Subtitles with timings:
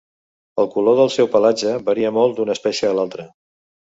[0.61, 3.27] El color del seu pelatge varia molt d'una espècie a l'altra.